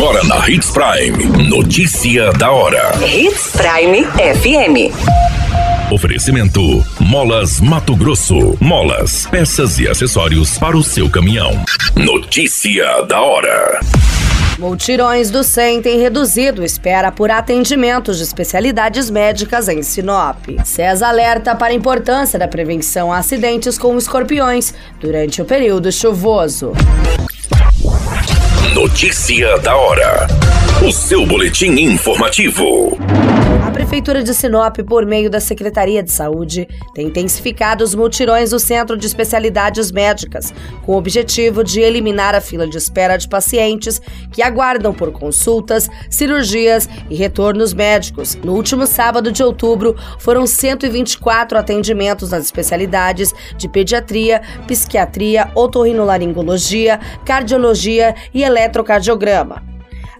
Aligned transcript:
Agora 0.00 0.24
na 0.24 0.48
Hits 0.48 0.70
Prime. 0.70 1.46
Notícia 1.46 2.32
da 2.32 2.50
hora. 2.50 2.90
Hits 3.06 3.52
Prime 3.52 4.02
FM. 4.06 5.92
Oferecimento: 5.92 6.82
Molas 6.98 7.60
Mato 7.60 7.94
Grosso. 7.94 8.56
Molas, 8.58 9.26
peças 9.26 9.78
e 9.78 9.86
acessórios 9.86 10.56
para 10.56 10.74
o 10.74 10.82
seu 10.82 11.10
caminhão. 11.10 11.50
Notícia 11.94 13.02
da 13.02 13.20
hora. 13.20 13.78
Multirões 14.58 15.30
do 15.30 15.44
SEM 15.44 15.82
têm 15.82 16.00
reduzido 16.00 16.64
espera 16.64 17.12
por 17.12 17.30
atendimentos 17.30 18.16
de 18.16 18.22
especialidades 18.22 19.10
médicas 19.10 19.68
em 19.68 19.82
Sinop. 19.82 20.46
SES 20.64 21.02
alerta 21.02 21.54
para 21.54 21.74
a 21.74 21.76
importância 21.76 22.38
da 22.38 22.48
prevenção 22.48 23.12
a 23.12 23.18
acidentes 23.18 23.76
com 23.76 23.98
escorpiões 23.98 24.72
durante 24.98 25.42
o 25.42 25.44
período 25.44 25.92
chuvoso. 25.92 26.72
Notícia 29.02 29.56
da 29.60 29.74
hora. 29.74 30.26
O 30.86 30.92
seu 30.92 31.24
boletim 31.24 31.70
informativo. 31.80 32.98
A 33.90 33.92
Prefeitura 33.92 34.22
de 34.22 34.32
Sinop, 34.32 34.76
por 34.86 35.04
meio 35.04 35.28
da 35.28 35.40
Secretaria 35.40 36.00
de 36.00 36.12
Saúde, 36.12 36.68
tem 36.94 37.08
intensificado 37.08 37.82
os 37.82 37.92
multirões 37.92 38.50
do 38.50 38.58
Centro 38.60 38.96
de 38.96 39.04
Especialidades 39.04 39.90
Médicas, 39.90 40.54
com 40.86 40.92
o 40.92 40.96
objetivo 40.96 41.64
de 41.64 41.80
eliminar 41.80 42.32
a 42.32 42.40
fila 42.40 42.68
de 42.68 42.78
espera 42.78 43.16
de 43.16 43.28
pacientes 43.28 44.00
que 44.30 44.42
aguardam 44.44 44.94
por 44.94 45.10
consultas, 45.10 45.90
cirurgias 46.08 46.88
e 47.10 47.16
retornos 47.16 47.74
médicos. 47.74 48.36
No 48.44 48.54
último 48.54 48.86
sábado 48.86 49.32
de 49.32 49.42
outubro, 49.42 49.96
foram 50.20 50.46
124 50.46 51.58
atendimentos 51.58 52.30
nas 52.30 52.44
especialidades 52.44 53.34
de 53.56 53.68
pediatria, 53.68 54.40
psiquiatria, 54.68 55.50
otorrinolaringologia, 55.56 57.00
cardiologia 57.24 58.14
e 58.32 58.44
eletrocardiograma. 58.44 59.69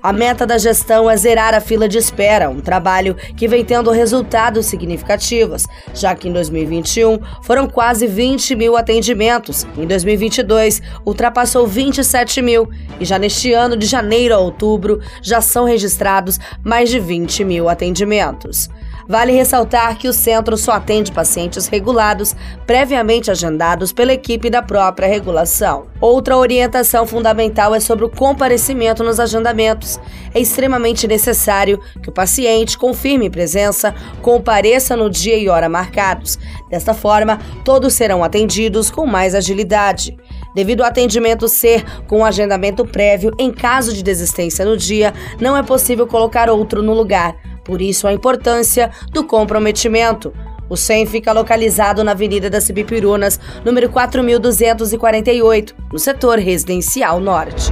A 0.03 0.15
meta 0.15 0.47
da 0.47 0.57
gestão 0.57 1.11
é 1.11 1.17
zerar 1.17 1.53
a 1.53 1.61
fila 1.61 1.87
de 1.87 1.99
espera, 1.99 2.49
um 2.49 2.61
trabalho 2.61 3.15
que 3.37 3.47
vem 3.47 3.63
tendo 3.63 3.91
resultados 3.91 4.65
significativos, 4.65 5.67
já 5.93 6.15
que 6.15 6.27
em 6.27 6.33
2021 6.33 7.19
foram 7.43 7.69
quase 7.69 8.07
20 8.07 8.57
mil 8.57 8.79
atendimentos, 8.79 9.67
em 9.77 9.87
2022 9.87 10.81
ultrapassou 11.05 11.67
27 11.67 12.41
mil 12.41 12.67
e 12.99 13.05
já 13.05 13.19
neste 13.19 13.53
ano, 13.53 13.77
de 13.77 13.85
janeiro 13.85 14.35
a 14.35 14.39
outubro, 14.39 15.03
já 15.21 15.43
são 15.43 15.67
registrados 15.67 16.41
mais 16.65 16.89
de 16.89 16.99
20 16.99 17.45
mil 17.45 17.69
atendimentos. 17.69 18.71
Vale 19.11 19.33
ressaltar 19.33 19.99
que 19.99 20.07
o 20.07 20.13
centro 20.13 20.57
só 20.57 20.71
atende 20.71 21.11
pacientes 21.11 21.67
regulados, 21.67 22.37
previamente 22.65 23.29
agendados 23.29 23.93
pela 23.93 24.13
equipe 24.13 24.49
da 24.49 24.63
própria 24.63 25.09
regulação. 25.09 25.87
Outra 26.01 26.37
orientação 26.37 27.05
fundamental 27.05 27.75
é 27.75 27.81
sobre 27.81 28.05
o 28.05 28.09
comparecimento 28.09 29.03
nos 29.03 29.19
agendamentos. 29.19 29.99
É 30.33 30.39
extremamente 30.39 31.09
necessário 31.09 31.81
que 32.01 32.09
o 32.09 32.13
paciente 32.13 32.79
confirme 32.79 33.29
presença, 33.29 33.93
compareça 34.23 34.95
no 34.95 35.11
dia 35.11 35.37
e 35.37 35.49
hora 35.49 35.69
marcados. 35.69 36.39
Desta 36.71 36.95
forma, 36.95 37.41
todos 37.65 37.95
serão 37.95 38.23
atendidos 38.23 38.93
com 38.93 39.07
mais 39.07 39.35
agilidade. 39.35 40.17
Devido 40.55 40.83
ao 40.83 40.89
atendimento 40.89 41.49
ser 41.49 41.85
com 42.07 42.25
agendamento 42.25 42.85
prévio, 42.85 43.33
em 43.41 43.51
caso 43.51 43.93
de 43.93 44.05
desistência 44.05 44.65
no 44.65 44.77
dia, 44.77 45.13
não 45.41 45.57
é 45.57 45.65
possível 45.65 46.07
colocar 46.07 46.49
outro 46.49 46.81
no 46.81 46.95
lugar. 46.95 47.50
Por 47.71 47.81
isso, 47.81 48.09
a 48.09 48.13
importância 48.13 48.91
do 49.13 49.23
comprometimento. 49.23 50.33
O 50.69 50.77
SEM 50.77 51.07
fica 51.07 51.33
localizado 51.33 52.03
na 52.03 52.11
Avenida 52.11 52.51
das 52.51 52.65
Cibipirunas, 52.65 53.39
número 53.65 53.89
4248, 53.89 55.77
no 55.93 55.99
setor 56.01 56.41
residencial 56.41 57.21
norte. 57.21 57.71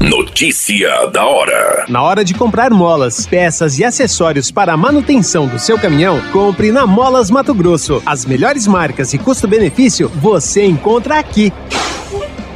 Notícia 0.00 1.06
da 1.12 1.24
hora. 1.24 1.84
Na 1.88 2.02
hora 2.02 2.24
de 2.24 2.34
comprar 2.34 2.72
molas, 2.72 3.24
peças 3.24 3.78
e 3.78 3.84
acessórios 3.84 4.50
para 4.50 4.72
a 4.72 4.76
manutenção 4.76 5.46
do 5.46 5.60
seu 5.60 5.78
caminhão, 5.78 6.20
compre 6.32 6.72
na 6.72 6.84
Molas 6.84 7.30
Mato 7.30 7.54
Grosso. 7.54 8.02
As 8.04 8.26
melhores 8.26 8.66
marcas 8.66 9.14
e 9.14 9.18
custo-benefício 9.18 10.08
você 10.08 10.64
encontra 10.64 11.20
aqui. 11.20 11.52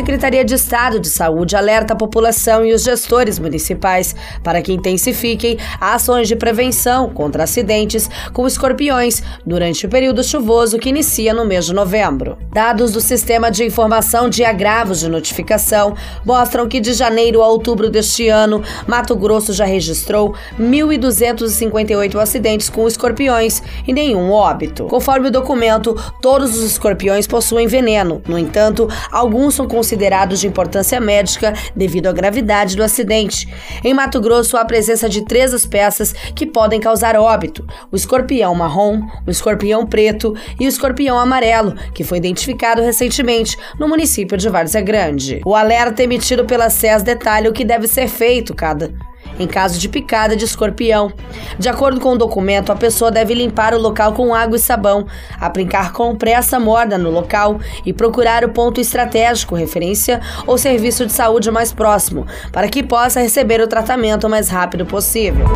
Secretaria 0.00 0.42
de 0.42 0.54
Estado 0.54 0.98
de 0.98 1.10
Saúde 1.10 1.54
alerta 1.54 1.92
a 1.92 1.96
população 1.96 2.64
e 2.64 2.72
os 2.72 2.82
gestores 2.82 3.38
municipais 3.38 4.16
para 4.42 4.62
que 4.62 4.72
intensifiquem 4.72 5.58
ações 5.78 6.26
de 6.26 6.34
prevenção 6.34 7.10
contra 7.10 7.44
acidentes 7.44 8.08
com 8.32 8.46
escorpiões 8.46 9.22
durante 9.44 9.84
o 9.84 9.90
período 9.90 10.24
chuvoso 10.24 10.78
que 10.78 10.88
inicia 10.88 11.34
no 11.34 11.44
mês 11.44 11.66
de 11.66 11.74
novembro. 11.74 12.38
Dados 12.50 12.92
do 12.92 13.00
Sistema 13.00 13.50
de 13.50 13.62
Informação 13.62 14.30
de 14.30 14.42
Agravos 14.42 15.00
de 15.00 15.08
Notificação 15.10 15.94
mostram 16.24 16.66
que 16.66 16.80
de 16.80 16.94
janeiro 16.94 17.42
a 17.42 17.48
outubro 17.48 17.90
deste 17.90 18.26
ano, 18.26 18.62
Mato 18.86 19.14
Grosso 19.14 19.52
já 19.52 19.66
registrou 19.66 20.34
1.258 20.58 22.18
acidentes 22.18 22.70
com 22.70 22.88
escorpiões 22.88 23.62
e 23.86 23.92
nenhum 23.92 24.30
óbito. 24.30 24.86
Conforme 24.86 25.28
o 25.28 25.30
documento, 25.30 25.94
todos 26.22 26.56
os 26.56 26.64
escorpiões 26.64 27.26
possuem 27.26 27.66
veneno. 27.66 28.22
No 28.26 28.38
entanto, 28.38 28.88
alguns 29.12 29.56
são 29.56 29.68
considerados 29.90 30.38
de 30.38 30.46
importância 30.46 31.00
médica 31.00 31.52
devido 31.74 32.06
à 32.06 32.12
gravidade 32.12 32.76
do 32.76 32.82
acidente. 32.82 33.48
Em 33.82 33.92
Mato 33.92 34.20
Grosso, 34.20 34.56
há 34.56 34.60
a 34.60 34.64
presença 34.64 35.08
de 35.08 35.24
três 35.24 35.52
espécies 35.52 36.12
que 36.34 36.46
podem 36.46 36.78
causar 36.78 37.16
óbito: 37.16 37.66
o 37.90 37.96
escorpião 37.96 38.54
marrom, 38.54 39.02
o 39.26 39.30
escorpião 39.30 39.84
preto 39.84 40.34
e 40.60 40.66
o 40.66 40.68
escorpião 40.68 41.18
amarelo, 41.18 41.74
que 41.92 42.04
foi 42.04 42.18
identificado 42.18 42.82
recentemente 42.82 43.56
no 43.78 43.88
município 43.88 44.38
de 44.38 44.48
Várzea 44.48 44.80
Grande. 44.80 45.40
O 45.44 45.56
alerta 45.56 46.04
emitido 46.04 46.44
pela 46.44 46.70
SES 46.70 47.02
detalha 47.02 47.50
o 47.50 47.52
que 47.52 47.64
deve 47.64 47.88
ser 47.88 48.06
feito 48.06 48.54
cada 48.54 48.92
em 49.40 49.46
caso 49.46 49.78
de 49.78 49.88
picada 49.88 50.36
de 50.36 50.44
escorpião. 50.44 51.12
De 51.58 51.68
acordo 51.68 52.00
com 52.00 52.12
o 52.12 52.18
documento, 52.18 52.70
a 52.70 52.76
pessoa 52.76 53.10
deve 53.10 53.34
limpar 53.34 53.74
o 53.74 53.78
local 53.80 54.12
com 54.12 54.34
água 54.34 54.56
e 54.56 54.60
sabão, 54.60 55.06
aplicar 55.38 55.92
compressa 55.92 56.60
morna 56.60 56.96
no 56.98 57.10
local 57.10 57.58
e 57.84 57.92
procurar 57.92 58.44
o 58.44 58.50
ponto 58.50 58.80
estratégico, 58.80 59.54
referência 59.54 60.20
ou 60.46 60.58
serviço 60.58 61.06
de 61.06 61.12
saúde 61.12 61.50
mais 61.50 61.72
próximo, 61.72 62.26
para 62.52 62.68
que 62.68 62.82
possa 62.82 63.20
receber 63.20 63.60
o 63.60 63.66
tratamento 63.66 64.26
o 64.26 64.30
mais 64.30 64.48
rápido 64.48 64.84
possível. 64.86 65.46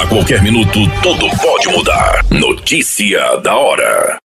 A 0.00 0.06
qualquer 0.06 0.42
minuto, 0.42 0.78
tudo 1.02 1.28
pode 1.42 1.68
mudar. 1.68 2.24
Notícia 2.30 3.36
da 3.42 3.56
hora. 3.56 4.27